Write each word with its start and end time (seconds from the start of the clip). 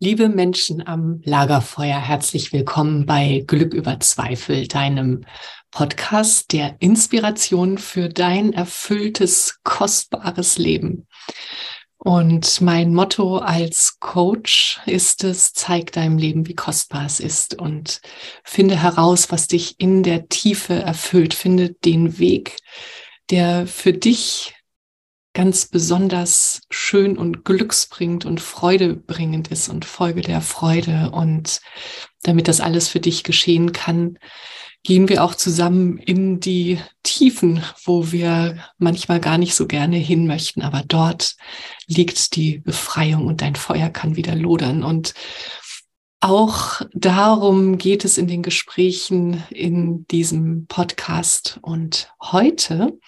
Liebe 0.00 0.28
Menschen 0.28 0.86
am 0.86 1.20
Lagerfeuer, 1.24 1.98
herzlich 1.98 2.52
willkommen 2.52 3.04
bei 3.04 3.42
Glück 3.44 3.74
über 3.74 3.98
Zweifel, 3.98 4.68
deinem 4.68 5.24
Podcast 5.72 6.52
der 6.52 6.76
Inspiration 6.78 7.78
für 7.78 8.08
dein 8.08 8.52
erfülltes, 8.52 9.58
kostbares 9.64 10.56
Leben. 10.56 11.08
Und 11.96 12.60
mein 12.60 12.94
Motto 12.94 13.38
als 13.38 13.98
Coach 13.98 14.78
ist 14.86 15.24
es, 15.24 15.52
zeig 15.52 15.90
deinem 15.90 16.16
Leben, 16.16 16.46
wie 16.46 16.54
kostbar 16.54 17.04
es 17.04 17.18
ist 17.18 17.58
und 17.58 18.00
finde 18.44 18.80
heraus, 18.80 19.32
was 19.32 19.48
dich 19.48 19.80
in 19.80 20.04
der 20.04 20.28
Tiefe 20.28 20.74
erfüllt. 20.74 21.34
Finde 21.34 21.70
den 21.70 22.20
Weg, 22.20 22.56
der 23.30 23.66
für 23.66 23.94
dich 23.94 24.54
ganz 25.34 25.66
besonders 25.66 26.62
schön 26.70 27.16
und 27.16 27.44
glücksbringend 27.44 28.24
und 28.24 28.40
freudebringend 28.40 29.48
ist 29.48 29.68
und 29.68 29.84
Folge 29.84 30.22
der 30.22 30.40
Freude. 30.40 31.10
Und 31.12 31.60
damit 32.22 32.48
das 32.48 32.60
alles 32.60 32.88
für 32.88 33.00
dich 33.00 33.24
geschehen 33.24 33.72
kann, 33.72 34.18
gehen 34.82 35.08
wir 35.08 35.22
auch 35.22 35.34
zusammen 35.34 35.98
in 35.98 36.40
die 36.40 36.78
Tiefen, 37.02 37.62
wo 37.84 38.10
wir 38.10 38.58
manchmal 38.78 39.20
gar 39.20 39.38
nicht 39.38 39.54
so 39.54 39.66
gerne 39.66 39.96
hin 39.96 40.26
möchten. 40.26 40.62
Aber 40.62 40.82
dort 40.86 41.36
liegt 41.86 42.36
die 42.36 42.58
Befreiung 42.58 43.26
und 43.26 43.42
dein 43.42 43.54
Feuer 43.54 43.90
kann 43.90 44.16
wieder 44.16 44.34
lodern. 44.34 44.82
Und 44.82 45.14
auch 46.20 46.80
darum 46.94 47.78
geht 47.78 48.04
es 48.04 48.18
in 48.18 48.26
den 48.26 48.42
Gesprächen 48.42 49.44
in 49.50 50.06
diesem 50.08 50.66
Podcast. 50.66 51.58
Und 51.62 52.12
heute 52.20 52.98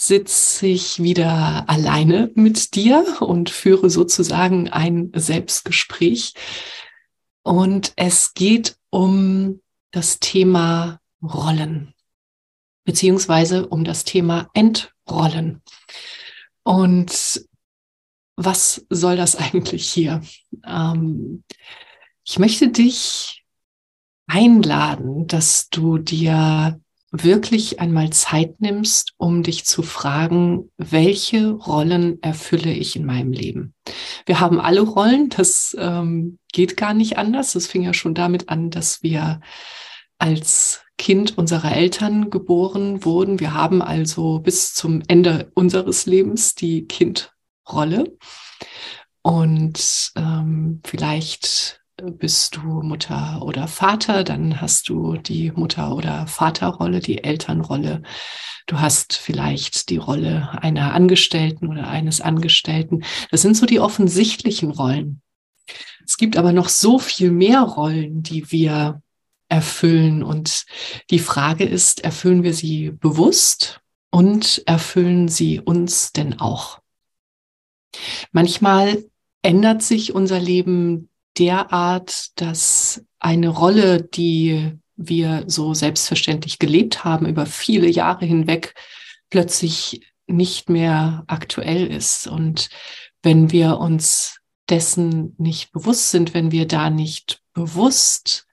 sitze 0.00 0.68
ich 0.68 1.02
wieder 1.02 1.68
alleine 1.68 2.30
mit 2.36 2.76
dir 2.76 3.16
und 3.18 3.50
führe 3.50 3.90
sozusagen 3.90 4.68
ein 4.68 5.10
Selbstgespräch. 5.12 6.34
Und 7.42 7.94
es 7.96 8.32
geht 8.32 8.76
um 8.90 9.60
das 9.90 10.20
Thema 10.20 11.00
Rollen, 11.20 11.94
beziehungsweise 12.84 13.66
um 13.66 13.82
das 13.82 14.04
Thema 14.04 14.48
Entrollen. 14.54 15.62
Und 16.62 17.44
was 18.36 18.86
soll 18.90 19.16
das 19.16 19.34
eigentlich 19.36 19.90
hier? 19.90 20.22
Ähm, 20.64 21.42
ich 22.24 22.38
möchte 22.38 22.68
dich 22.68 23.44
einladen, 24.28 25.26
dass 25.26 25.70
du 25.70 25.98
dir 25.98 26.80
wirklich 27.10 27.80
einmal 27.80 28.10
Zeit 28.10 28.60
nimmst, 28.60 29.14
um 29.16 29.42
dich 29.42 29.64
zu 29.64 29.82
fragen, 29.82 30.70
welche 30.76 31.50
Rollen 31.50 32.22
erfülle 32.22 32.72
ich 32.72 32.96
in 32.96 33.04
meinem 33.06 33.32
Leben? 33.32 33.74
Wir 34.26 34.40
haben 34.40 34.60
alle 34.60 34.80
Rollen, 34.80 35.30
das 35.30 35.74
ähm, 35.78 36.38
geht 36.52 36.76
gar 36.76 36.94
nicht 36.94 37.16
anders. 37.16 37.52
Das 37.52 37.66
fing 37.66 37.82
ja 37.82 37.94
schon 37.94 38.14
damit 38.14 38.48
an, 38.48 38.70
dass 38.70 39.02
wir 39.02 39.40
als 40.18 40.82
Kind 40.98 41.38
unserer 41.38 41.74
Eltern 41.74 42.28
geboren 42.28 43.04
wurden. 43.04 43.40
Wir 43.40 43.54
haben 43.54 43.80
also 43.82 44.40
bis 44.40 44.74
zum 44.74 45.02
Ende 45.06 45.50
unseres 45.54 46.06
Lebens 46.06 46.56
die 46.56 46.86
Kindrolle. 46.86 48.16
Und 49.22 50.12
ähm, 50.16 50.80
vielleicht 50.84 51.80
bist 52.02 52.56
du 52.56 52.82
Mutter 52.82 53.42
oder 53.42 53.66
Vater, 53.66 54.24
dann 54.24 54.60
hast 54.60 54.88
du 54.88 55.16
die 55.16 55.50
Mutter- 55.50 55.94
oder 55.94 56.26
Vaterrolle, 56.26 57.00
die 57.00 57.24
Elternrolle. 57.24 58.02
Du 58.66 58.80
hast 58.80 59.16
vielleicht 59.16 59.90
die 59.90 59.96
Rolle 59.96 60.50
einer 60.62 60.94
Angestellten 60.94 61.68
oder 61.68 61.88
eines 61.88 62.20
Angestellten. 62.20 63.02
Das 63.30 63.42
sind 63.42 63.56
so 63.56 63.66
die 63.66 63.80
offensichtlichen 63.80 64.70
Rollen. 64.70 65.22
Es 66.04 66.16
gibt 66.16 66.36
aber 66.36 66.52
noch 66.52 66.68
so 66.68 66.98
viel 66.98 67.30
mehr 67.30 67.62
Rollen, 67.62 68.22
die 68.22 68.50
wir 68.50 69.02
erfüllen. 69.48 70.22
Und 70.22 70.66
die 71.10 71.18
Frage 71.18 71.64
ist, 71.64 72.04
erfüllen 72.04 72.42
wir 72.42 72.54
sie 72.54 72.90
bewusst 72.90 73.80
und 74.10 74.62
erfüllen 74.66 75.28
sie 75.28 75.60
uns 75.60 76.12
denn 76.12 76.38
auch? 76.38 76.80
Manchmal 78.32 79.04
ändert 79.42 79.82
sich 79.82 80.14
unser 80.14 80.38
Leben 80.38 81.07
derart, 81.38 82.38
dass 82.40 83.04
eine 83.18 83.48
Rolle, 83.48 84.02
die 84.02 84.72
wir 84.96 85.44
so 85.46 85.74
selbstverständlich 85.74 86.58
gelebt 86.58 87.04
haben 87.04 87.26
über 87.26 87.46
viele 87.46 87.88
Jahre 87.88 88.26
hinweg, 88.26 88.74
plötzlich 89.30 90.02
nicht 90.26 90.68
mehr 90.68 91.24
aktuell 91.26 91.86
ist. 91.86 92.26
Und 92.26 92.68
wenn 93.22 93.50
wir 93.50 93.78
uns 93.78 94.40
dessen 94.68 95.34
nicht 95.38 95.72
bewusst 95.72 96.10
sind, 96.10 96.34
wenn 96.34 96.50
wir 96.52 96.66
da 96.66 96.90
nicht 96.90 97.40
bewusst 97.54 98.46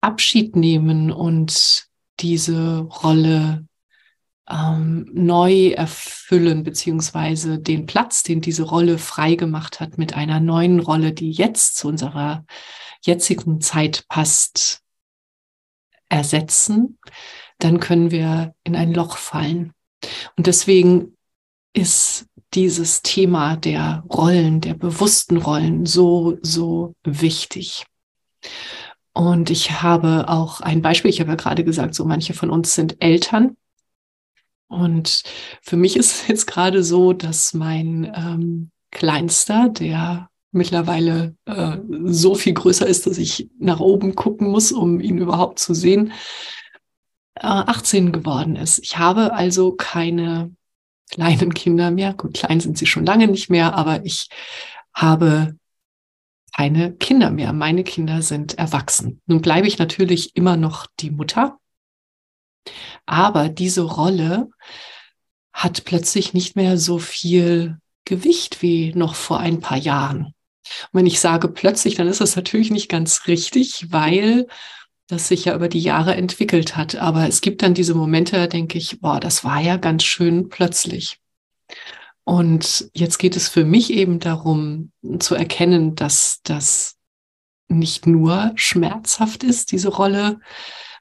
Abschied 0.00 0.56
nehmen 0.56 1.10
und 1.10 1.86
diese 2.20 2.80
Rolle 2.80 3.66
ähm, 4.50 5.08
neu 5.12 5.68
erfüllen, 5.68 6.64
beziehungsweise 6.64 7.58
den 7.58 7.86
Platz, 7.86 8.22
den 8.22 8.40
diese 8.40 8.64
Rolle 8.64 8.98
freigemacht 8.98 9.80
hat, 9.80 9.98
mit 9.98 10.14
einer 10.14 10.40
neuen 10.40 10.80
Rolle, 10.80 11.12
die 11.12 11.30
jetzt 11.30 11.76
zu 11.76 11.88
unserer 11.88 12.44
jetzigen 13.02 13.60
Zeit 13.60 14.04
passt, 14.08 14.82
ersetzen, 16.08 16.98
dann 17.58 17.78
können 17.78 18.10
wir 18.10 18.54
in 18.64 18.74
ein 18.74 18.92
Loch 18.92 19.16
fallen. 19.16 19.72
Und 20.36 20.46
deswegen 20.46 21.16
ist 21.72 22.26
dieses 22.54 23.02
Thema 23.02 23.56
der 23.56 24.02
Rollen, 24.12 24.60
der 24.60 24.74
bewussten 24.74 25.36
Rollen 25.36 25.86
so, 25.86 26.38
so 26.42 26.94
wichtig. 27.04 27.86
Und 29.12 29.50
ich 29.50 29.82
habe 29.82 30.28
auch 30.28 30.60
ein 30.60 30.82
Beispiel, 30.82 31.10
ich 31.10 31.20
habe 31.20 31.30
ja 31.30 31.36
gerade 31.36 31.62
gesagt, 31.62 31.94
so 31.94 32.04
manche 32.04 32.34
von 32.34 32.50
uns 32.50 32.74
sind 32.74 33.00
Eltern 33.00 33.56
und 34.70 35.24
für 35.62 35.76
mich 35.76 35.96
ist 35.96 36.12
es 36.12 36.28
jetzt 36.28 36.46
gerade 36.46 36.84
so, 36.84 37.12
dass 37.12 37.54
mein 37.54 38.10
ähm, 38.14 38.70
Kleinster, 38.92 39.68
der 39.68 40.30
mittlerweile 40.52 41.34
äh, 41.46 41.78
so 42.04 42.36
viel 42.36 42.54
größer 42.54 42.86
ist, 42.86 43.06
dass 43.06 43.18
ich 43.18 43.50
nach 43.58 43.80
oben 43.80 44.14
gucken 44.14 44.48
muss, 44.48 44.70
um 44.70 45.00
ihn 45.00 45.18
überhaupt 45.18 45.58
zu 45.58 45.74
sehen, 45.74 46.12
äh, 47.34 47.46
18 47.46 48.12
geworden 48.12 48.54
ist. 48.54 48.78
Ich 48.78 48.96
habe 48.96 49.32
also 49.32 49.72
keine 49.72 50.54
kleinen 51.10 51.52
Kinder 51.52 51.90
mehr. 51.90 52.14
Gut, 52.14 52.34
klein 52.34 52.60
sind 52.60 52.78
sie 52.78 52.86
schon 52.86 53.04
lange 53.04 53.26
nicht 53.26 53.50
mehr, 53.50 53.74
aber 53.74 54.04
ich 54.04 54.28
habe 54.94 55.56
keine 56.54 56.92
Kinder 56.92 57.30
mehr. 57.30 57.52
Meine 57.52 57.82
Kinder 57.82 58.22
sind 58.22 58.56
erwachsen. 58.56 59.20
Nun 59.26 59.40
bleibe 59.40 59.66
ich 59.66 59.78
natürlich 59.78 60.36
immer 60.36 60.56
noch 60.56 60.86
die 61.00 61.10
Mutter, 61.10 61.59
aber 63.10 63.48
diese 63.48 63.82
Rolle 63.82 64.50
hat 65.52 65.84
plötzlich 65.84 66.32
nicht 66.32 66.54
mehr 66.54 66.78
so 66.78 66.98
viel 66.98 67.78
Gewicht 68.04 68.62
wie 68.62 68.92
noch 68.94 69.16
vor 69.16 69.40
ein 69.40 69.60
paar 69.60 69.76
Jahren. 69.76 70.26
Und 70.26 70.34
wenn 70.92 71.06
ich 71.06 71.18
sage 71.18 71.48
plötzlich, 71.48 71.96
dann 71.96 72.06
ist 72.06 72.20
das 72.20 72.36
natürlich 72.36 72.70
nicht 72.70 72.88
ganz 72.88 73.26
richtig, 73.26 73.90
weil 73.90 74.46
das 75.08 75.26
sich 75.26 75.46
ja 75.46 75.56
über 75.56 75.68
die 75.68 75.80
Jahre 75.80 76.14
entwickelt 76.14 76.76
hat. 76.76 76.94
Aber 76.94 77.26
es 77.26 77.40
gibt 77.40 77.62
dann 77.62 77.74
diese 77.74 77.94
Momente, 77.94 78.36
da 78.36 78.46
denke 78.46 78.78
ich, 78.78 79.00
boah, 79.00 79.18
das 79.18 79.42
war 79.42 79.60
ja 79.60 79.76
ganz 79.76 80.04
schön 80.04 80.48
plötzlich. 80.48 81.18
Und 82.22 82.90
jetzt 82.94 83.18
geht 83.18 83.34
es 83.34 83.48
für 83.48 83.64
mich 83.64 83.92
eben 83.92 84.20
darum 84.20 84.92
zu 85.18 85.34
erkennen, 85.34 85.96
dass 85.96 86.42
das 86.44 86.96
nicht 87.66 88.06
nur 88.06 88.52
schmerzhaft 88.54 89.42
ist, 89.42 89.72
diese 89.72 89.88
Rolle 89.88 90.38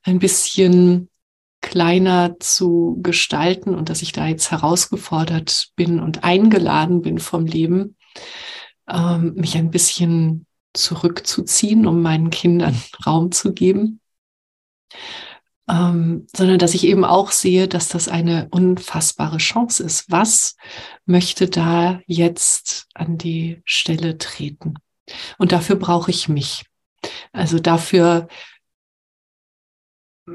ein 0.02 0.18
bisschen 0.18 1.10
kleiner 1.62 2.40
zu 2.40 3.00
gestalten 3.02 3.76
und 3.76 3.90
dass 3.90 4.02
ich 4.02 4.12
da 4.12 4.28
jetzt 4.28 4.52
herausgefordert 4.52 5.70
bin 5.76 6.00
und 6.00 6.24
eingeladen 6.24 7.02
bin 7.02 7.20
vom 7.20 7.46
Leben, 7.46 7.98
ähm, 8.90 9.34
mich 9.36 9.58
ein 9.58 9.72
bisschen 9.72 10.46
zurückzuziehen, 10.74 11.86
um 11.86 12.02
meinen 12.02 12.30
Kindern 12.30 12.82
Raum 13.06 13.32
zu 13.32 13.54
geben, 13.54 14.00
ähm, 15.70 16.28
sondern 16.36 16.58
dass 16.58 16.74
ich 16.74 16.86
eben 16.86 17.06
auch 17.06 17.32
sehe, 17.32 17.68
dass 17.68 17.90
das 17.90 18.08
eine 18.08 18.48
unfassbare 18.52 19.38
Chance 19.38 19.84
ist. 19.84 20.10
Was 20.10 20.56
möchte 21.06 21.48
da 21.48 22.00
jetzt 22.08 22.88
an 22.94 23.18
die 23.18 23.62
Stelle 23.66 24.18
treten? 24.18 24.76
Und 25.38 25.52
dafür 25.52 25.76
brauche 25.76 26.12
ich 26.12 26.30
mich. 26.30 26.66
Also 27.32 27.60
dafür 27.60 28.28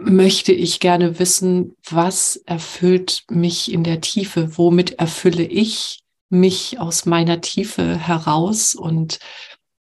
möchte 0.02 0.52
ich 0.52 0.80
gerne 0.80 1.18
wissen, 1.18 1.76
was 1.88 2.36
erfüllt 2.36 3.24
mich 3.30 3.72
in 3.72 3.84
der 3.84 4.00
Tiefe? 4.00 4.56
Womit 4.56 4.92
erfülle 4.92 5.44
ich 5.44 6.02
mich 6.28 6.78
aus 6.78 7.06
meiner 7.06 7.40
Tiefe 7.40 7.96
heraus 7.96 8.74
und 8.74 9.18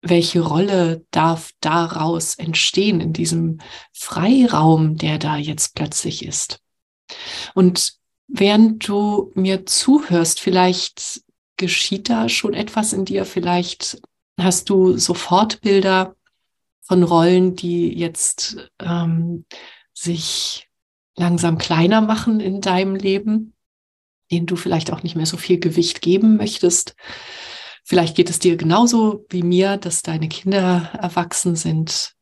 welche 0.01 0.41
Rolle 0.41 1.05
darf 1.11 1.51
daraus 1.59 2.35
entstehen 2.35 3.01
in 3.01 3.13
diesem 3.13 3.59
Freiraum, 3.93 4.97
der 4.97 5.17
da 5.17 5.37
jetzt 5.37 5.75
plötzlich 5.75 6.25
ist? 6.25 6.59
Und 7.53 7.93
während 8.27 8.87
du 8.87 9.31
mir 9.33 9.65
zuhörst, 9.65 10.39
vielleicht 10.39 11.21
geschieht 11.57 12.09
da 12.09 12.29
schon 12.29 12.53
etwas 12.53 12.93
in 12.93 13.05
dir, 13.05 13.25
vielleicht 13.25 14.01
hast 14.39 14.69
du 14.69 14.97
sofort 14.97 15.61
Bilder 15.61 16.15
von 16.81 17.03
Rollen, 17.03 17.55
die 17.55 17.97
jetzt 17.97 18.69
ähm, 18.79 19.45
sich 19.97 20.69
langsam 21.15 21.57
kleiner 21.57 22.01
machen 22.01 22.39
in 22.39 22.61
deinem 22.61 22.95
Leben, 22.95 23.53
denen 24.31 24.45
du 24.45 24.55
vielleicht 24.55 24.91
auch 24.91 25.03
nicht 25.03 25.15
mehr 25.15 25.25
so 25.25 25.37
viel 25.37 25.59
Gewicht 25.59 26.01
geben 26.01 26.37
möchtest. 26.37 26.95
Vielleicht 27.83 28.15
geht 28.15 28.29
es 28.29 28.39
dir 28.39 28.57
genauso 28.57 29.25
wie 29.29 29.43
mir, 29.43 29.77
dass 29.77 30.03
deine 30.03 30.29
Kinder 30.29 30.91
erwachsen 31.01 31.55
sind 31.55 32.13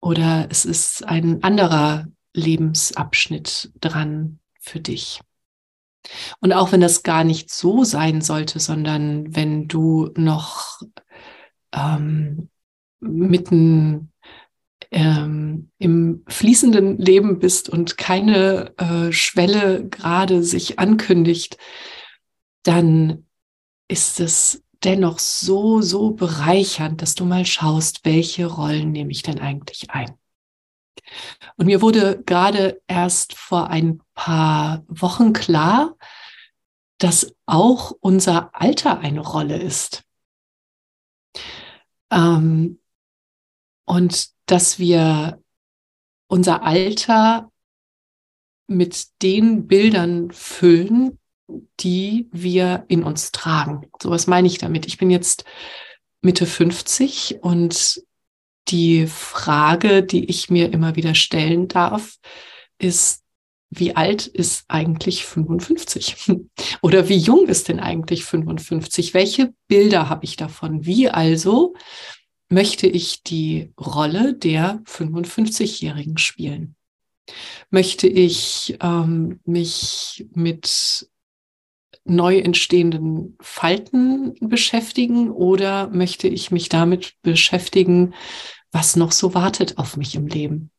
oder 0.00 0.48
es 0.50 0.64
ist 0.64 1.04
ein 1.06 1.42
anderer 1.42 2.06
Lebensabschnitt 2.34 3.72
dran 3.80 4.40
für 4.60 4.80
dich. 4.80 5.20
Und 6.40 6.52
auch 6.52 6.72
wenn 6.72 6.80
das 6.80 7.02
gar 7.02 7.24
nicht 7.24 7.50
so 7.50 7.84
sein 7.84 8.20
sollte, 8.20 8.60
sondern 8.60 9.34
wenn 9.34 9.66
du 9.66 10.10
noch 10.14 10.80
ähm, 11.72 12.50
mitten 13.00 14.07
ähm, 14.90 15.70
im 15.78 16.24
fließenden 16.28 16.98
Leben 16.98 17.38
bist 17.38 17.68
und 17.68 17.96
keine 17.98 18.74
äh, 18.78 19.12
Schwelle 19.12 19.88
gerade 19.88 20.42
sich 20.42 20.78
ankündigt, 20.78 21.58
dann 22.62 23.26
ist 23.88 24.20
es 24.20 24.62
dennoch 24.84 25.18
so, 25.18 25.80
so 25.80 26.10
bereichernd, 26.10 27.02
dass 27.02 27.14
du 27.14 27.24
mal 27.24 27.44
schaust, 27.44 28.04
welche 28.04 28.46
Rollen 28.46 28.92
nehme 28.92 29.10
ich 29.10 29.22
denn 29.22 29.40
eigentlich 29.40 29.90
ein. 29.90 30.12
Und 31.56 31.66
mir 31.66 31.80
wurde 31.82 32.22
gerade 32.24 32.80
erst 32.86 33.34
vor 33.34 33.70
ein 33.70 34.00
paar 34.14 34.84
Wochen 34.88 35.32
klar, 35.32 35.96
dass 36.98 37.34
auch 37.46 37.92
unser 38.00 38.54
Alter 38.54 38.98
eine 39.00 39.20
Rolle 39.20 39.56
ist. 39.56 40.04
Ähm, 42.10 42.80
und 43.84 44.37
dass 44.50 44.78
wir 44.78 45.42
unser 46.26 46.62
Alter 46.62 47.50
mit 48.66 49.22
den 49.22 49.66
Bildern 49.66 50.30
füllen, 50.30 51.18
die 51.80 52.28
wir 52.32 52.84
in 52.88 53.02
uns 53.02 53.32
tragen. 53.32 53.90
So 54.02 54.10
was 54.10 54.26
meine 54.26 54.46
ich 54.46 54.58
damit. 54.58 54.86
Ich 54.86 54.98
bin 54.98 55.10
jetzt 55.10 55.44
Mitte 56.20 56.46
50 56.46 57.38
und 57.40 58.02
die 58.68 59.06
Frage, 59.06 60.02
die 60.02 60.26
ich 60.26 60.50
mir 60.50 60.72
immer 60.72 60.96
wieder 60.96 61.14
stellen 61.14 61.68
darf, 61.68 62.18
ist, 62.78 63.22
wie 63.70 63.96
alt 63.96 64.26
ist 64.26 64.64
eigentlich 64.68 65.24
55? 65.24 66.32
Oder 66.82 67.08
wie 67.08 67.16
jung 67.16 67.48
ist 67.48 67.68
denn 67.68 67.80
eigentlich 67.80 68.24
55? 68.24 69.14
Welche 69.14 69.54
Bilder 69.68 70.08
habe 70.08 70.24
ich 70.24 70.36
davon? 70.36 70.84
Wie 70.84 71.08
also 71.08 71.74
möchte 72.48 72.86
ich 72.86 73.22
die 73.22 73.72
Rolle 73.78 74.34
der 74.34 74.82
55-Jährigen 74.84 76.18
spielen? 76.18 76.76
Möchte 77.70 78.08
ich 78.08 78.78
ähm, 78.80 79.40
mich 79.44 80.26
mit 80.32 81.08
neu 82.04 82.38
entstehenden 82.38 83.36
Falten 83.40 84.34
beschäftigen 84.40 85.30
oder 85.30 85.88
möchte 85.88 86.26
ich 86.26 86.50
mich 86.50 86.68
damit 86.70 87.16
beschäftigen, 87.22 88.14
was 88.72 88.96
noch 88.96 89.12
so 89.12 89.34
wartet 89.34 89.78
auf 89.78 89.96
mich 89.96 90.14
im 90.14 90.26
Leben? 90.26 90.70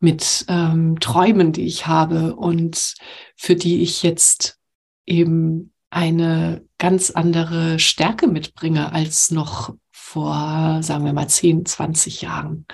Mit 0.00 0.46
ähm, 0.48 0.98
Träumen, 1.00 1.52
die 1.52 1.66
ich 1.66 1.86
habe 1.86 2.36
und 2.36 2.94
für 3.36 3.54
die 3.54 3.82
ich 3.82 4.02
jetzt 4.02 4.58
eben 5.04 5.72
eine 5.90 6.64
ganz 6.78 7.10
andere 7.10 7.78
Stärke 7.78 8.28
mitbringe 8.28 8.92
als 8.92 9.30
noch 9.30 9.74
vor, 10.08 10.78
sagen 10.82 11.04
wir 11.04 11.12
mal, 11.12 11.28
10, 11.28 11.66
20 11.66 12.22
Jahren. 12.22 12.66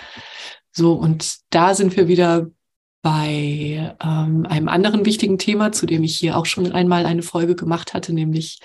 So, 0.70 0.92
und 0.92 1.38
da 1.50 1.74
sind 1.74 1.96
wir 1.96 2.06
wieder 2.06 2.46
bei 3.02 3.94
ähm, 4.02 4.46
einem 4.48 4.68
anderen 4.68 5.04
wichtigen 5.04 5.36
Thema, 5.36 5.72
zu 5.72 5.84
dem 5.84 6.04
ich 6.04 6.16
hier 6.16 6.38
auch 6.38 6.46
schon 6.46 6.72
einmal 6.72 7.06
eine 7.06 7.22
Folge 7.22 7.54
gemacht 7.54 7.92
hatte, 7.92 8.14
nämlich 8.14 8.60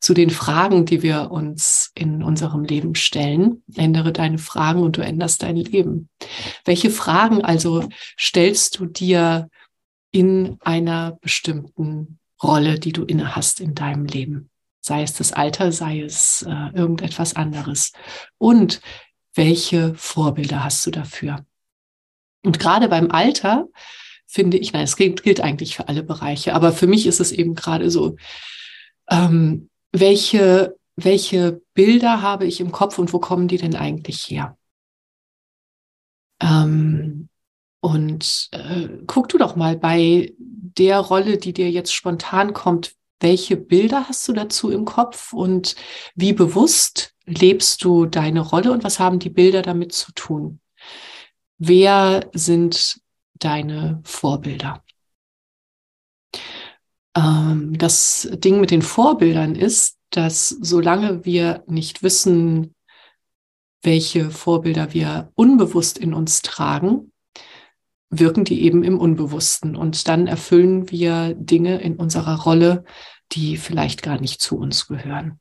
zu 0.00 0.14
den 0.14 0.30
Fragen, 0.30 0.84
die 0.84 1.02
wir 1.02 1.30
uns 1.30 1.90
in 1.94 2.22
unserem 2.22 2.64
Leben 2.64 2.94
stellen. 2.94 3.62
Ändere 3.74 4.12
deine 4.12 4.38
Fragen 4.38 4.82
und 4.82 4.96
du 4.96 5.02
änderst 5.02 5.42
dein 5.42 5.56
Leben. 5.56 6.08
Welche 6.64 6.90
Fragen 6.90 7.42
also 7.42 7.88
stellst 8.18 8.78
du 8.78 8.86
dir 8.86 9.48
in 10.12 10.58
einer 10.60 11.18
bestimmten 11.20 12.18
Rolle, 12.42 12.78
die 12.78 12.92
du 12.92 13.04
inne 13.04 13.34
hast 13.34 13.60
in 13.60 13.74
deinem 13.74 14.04
Leben? 14.04 14.49
Sei 14.80 15.02
es 15.02 15.12
das 15.12 15.32
Alter, 15.32 15.72
sei 15.72 16.00
es 16.00 16.42
äh, 16.42 16.70
irgendetwas 16.74 17.36
anderes. 17.36 17.92
Und 18.38 18.80
welche 19.34 19.94
Vorbilder 19.94 20.64
hast 20.64 20.84
du 20.86 20.90
dafür? 20.90 21.44
Und 22.42 22.58
gerade 22.58 22.88
beim 22.88 23.10
Alter 23.10 23.68
finde 24.26 24.56
ich, 24.56 24.72
nein, 24.72 24.84
es 24.84 24.96
gilt, 24.96 25.22
gilt 25.22 25.40
eigentlich 25.40 25.76
für 25.76 25.88
alle 25.88 26.02
Bereiche, 26.02 26.54
aber 26.54 26.72
für 26.72 26.86
mich 26.86 27.06
ist 27.06 27.20
es 27.20 27.32
eben 27.32 27.54
gerade 27.54 27.90
so, 27.90 28.16
ähm, 29.10 29.68
welche, 29.92 30.76
welche 30.96 31.60
Bilder 31.74 32.22
habe 32.22 32.46
ich 32.46 32.60
im 32.60 32.72
Kopf 32.72 32.98
und 32.98 33.12
wo 33.12 33.18
kommen 33.18 33.48
die 33.48 33.58
denn 33.58 33.74
eigentlich 33.74 34.30
her? 34.30 34.56
Ähm, 36.40 37.28
und 37.80 38.48
äh, 38.52 38.88
guck 39.06 39.28
du 39.28 39.38
doch 39.38 39.56
mal 39.56 39.76
bei 39.76 40.32
der 40.38 41.00
Rolle, 41.00 41.38
die 41.38 41.52
dir 41.52 41.70
jetzt 41.70 41.92
spontan 41.92 42.52
kommt, 42.52 42.94
welche 43.20 43.56
Bilder 43.56 44.08
hast 44.08 44.26
du 44.26 44.32
dazu 44.32 44.70
im 44.70 44.84
Kopf 44.84 45.32
und 45.32 45.76
wie 46.14 46.32
bewusst 46.32 47.14
lebst 47.26 47.84
du 47.84 48.06
deine 48.06 48.40
Rolle 48.40 48.72
und 48.72 48.82
was 48.82 48.98
haben 48.98 49.18
die 49.18 49.30
Bilder 49.30 49.62
damit 49.62 49.92
zu 49.92 50.12
tun? 50.12 50.60
Wer 51.58 52.28
sind 52.32 53.00
deine 53.34 54.00
Vorbilder? 54.04 54.82
Ähm, 57.16 57.76
das 57.76 58.28
Ding 58.32 58.60
mit 58.60 58.70
den 58.70 58.82
Vorbildern 58.82 59.54
ist, 59.54 59.98
dass 60.10 60.48
solange 60.48 61.24
wir 61.24 61.62
nicht 61.66 62.02
wissen, 62.02 62.74
welche 63.82 64.30
Vorbilder 64.30 64.92
wir 64.92 65.30
unbewusst 65.34 65.98
in 65.98 66.14
uns 66.14 66.42
tragen, 66.42 67.12
wirken 68.10 68.44
die 68.44 68.62
eben 68.62 68.82
im 68.82 68.98
Unbewussten. 68.98 69.76
Und 69.76 70.08
dann 70.08 70.26
erfüllen 70.26 70.90
wir 70.90 71.34
Dinge 71.34 71.80
in 71.80 71.96
unserer 71.96 72.40
Rolle, 72.40 72.84
die 73.32 73.56
vielleicht 73.56 74.02
gar 74.02 74.20
nicht 74.20 74.40
zu 74.40 74.58
uns 74.58 74.86
gehören. 74.86 75.38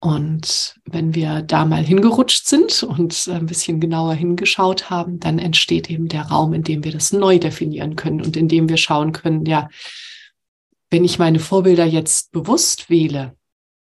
Und 0.00 0.76
wenn 0.84 1.14
wir 1.14 1.42
da 1.42 1.64
mal 1.64 1.82
hingerutscht 1.82 2.46
sind 2.46 2.84
und 2.84 3.28
ein 3.28 3.46
bisschen 3.46 3.80
genauer 3.80 4.14
hingeschaut 4.14 4.90
haben, 4.90 5.18
dann 5.18 5.40
entsteht 5.40 5.90
eben 5.90 6.08
der 6.08 6.22
Raum, 6.22 6.52
in 6.52 6.62
dem 6.62 6.84
wir 6.84 6.92
das 6.92 7.12
neu 7.12 7.38
definieren 7.38 7.96
können 7.96 8.22
und 8.22 8.36
in 8.36 8.46
dem 8.46 8.68
wir 8.68 8.76
schauen 8.76 9.12
können, 9.12 9.44
ja, 9.44 9.68
wenn 10.90 11.04
ich 11.04 11.18
meine 11.18 11.40
Vorbilder 11.40 11.84
jetzt 11.84 12.30
bewusst 12.30 12.88
wähle, 12.90 13.36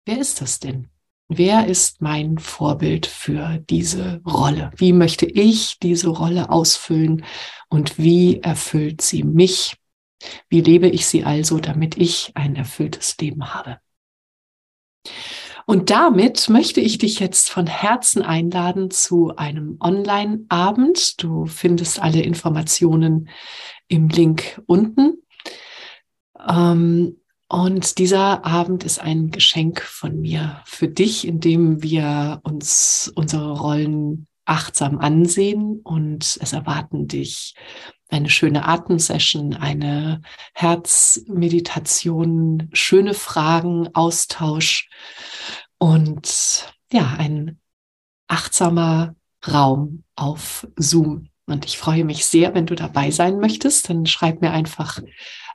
wer 0.04 0.18
ist 0.18 0.40
das 0.40 0.58
denn? 0.58 0.88
Wer 1.32 1.68
ist 1.68 2.02
mein 2.02 2.38
Vorbild 2.38 3.06
für 3.06 3.58
diese 3.70 4.20
Rolle? 4.26 4.72
Wie 4.74 4.92
möchte 4.92 5.26
ich 5.26 5.78
diese 5.78 6.08
Rolle 6.08 6.50
ausfüllen 6.50 7.24
und 7.68 7.98
wie 7.98 8.40
erfüllt 8.40 9.00
sie 9.00 9.22
mich? 9.22 9.76
Wie 10.48 10.60
lebe 10.60 10.88
ich 10.88 11.06
sie 11.06 11.22
also, 11.22 11.60
damit 11.60 11.96
ich 11.96 12.32
ein 12.34 12.56
erfülltes 12.56 13.16
Leben 13.18 13.54
habe? 13.54 13.78
Und 15.66 15.90
damit 15.90 16.48
möchte 16.48 16.80
ich 16.80 16.98
dich 16.98 17.20
jetzt 17.20 17.48
von 17.48 17.68
Herzen 17.68 18.22
einladen 18.22 18.90
zu 18.90 19.36
einem 19.36 19.76
Online-Abend. 19.78 21.22
Du 21.22 21.46
findest 21.46 22.02
alle 22.02 22.22
Informationen 22.22 23.28
im 23.86 24.08
Link 24.08 24.60
unten. 24.66 25.22
Ähm, 26.44 27.19
und 27.50 27.98
dieser 27.98 28.44
Abend 28.44 28.84
ist 28.84 29.00
ein 29.00 29.32
Geschenk 29.32 29.82
von 29.82 30.20
mir 30.20 30.62
für 30.66 30.86
dich, 30.86 31.26
indem 31.26 31.82
wir 31.82 32.38
uns 32.44 33.10
unsere 33.16 33.58
Rollen 33.58 34.28
achtsam 34.44 35.00
ansehen 35.00 35.80
und 35.82 36.38
es 36.40 36.52
erwarten 36.52 37.08
dich 37.08 37.56
eine 38.08 38.30
schöne 38.30 38.66
Atemsession, 38.66 39.54
eine 39.54 40.22
Herzmeditation, 40.54 42.70
schöne 42.72 43.14
Fragen, 43.14 43.88
Austausch 43.94 44.88
und 45.78 46.72
ja, 46.92 47.16
ein 47.18 47.58
achtsamer 48.28 49.16
Raum 49.52 50.04
auf 50.14 50.68
Zoom. 50.76 51.30
Und 51.46 51.64
ich 51.64 51.78
freue 51.78 52.04
mich 52.04 52.26
sehr, 52.26 52.54
wenn 52.54 52.66
du 52.66 52.76
dabei 52.76 53.10
sein 53.10 53.40
möchtest. 53.40 53.90
Dann 53.90 54.06
schreib 54.06 54.40
mir 54.40 54.52
einfach 54.52 55.00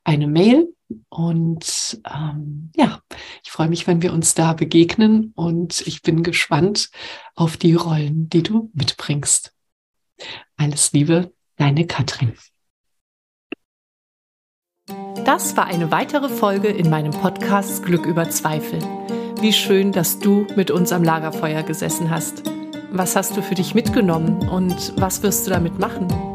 eine 0.03 0.27
Mail 0.27 0.74
und 1.09 1.99
ähm, 2.11 2.71
ja, 2.75 2.99
ich 3.43 3.51
freue 3.51 3.69
mich, 3.69 3.87
wenn 3.87 4.01
wir 4.01 4.13
uns 4.13 4.33
da 4.33 4.53
begegnen 4.53 5.33
und 5.35 5.85
ich 5.87 6.01
bin 6.01 6.23
gespannt 6.23 6.89
auf 7.35 7.57
die 7.57 7.73
Rollen, 7.73 8.29
die 8.29 8.43
du 8.43 8.69
mitbringst. 8.73 9.53
Alles 10.57 10.91
Liebe, 10.93 11.33
deine 11.57 11.87
Katrin. 11.87 12.33
Das 15.25 15.57
war 15.57 15.65
eine 15.65 15.89
weitere 15.89 16.29
Folge 16.29 16.67
in 16.67 16.89
meinem 16.89 17.11
Podcast 17.11 17.83
Glück 17.83 18.05
über 18.05 18.29
Zweifel. 18.29 18.79
Wie 19.41 19.53
schön, 19.53 19.91
dass 19.91 20.19
du 20.19 20.45
mit 20.55 20.69
uns 20.69 20.91
am 20.91 21.03
Lagerfeuer 21.03 21.63
gesessen 21.63 22.11
hast. 22.11 22.43
Was 22.91 23.15
hast 23.15 23.35
du 23.35 23.41
für 23.41 23.55
dich 23.55 23.73
mitgenommen 23.73 24.47
und 24.47 24.93
was 24.97 25.23
wirst 25.23 25.47
du 25.47 25.51
damit 25.51 25.79
machen? 25.79 26.34